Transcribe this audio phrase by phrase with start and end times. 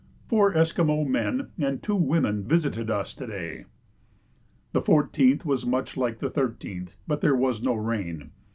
[0.27, 3.65] Four Esquimaux men and two women visited us to day.
[4.71, 8.31] The 14th was much like the 13th, but there was no rain.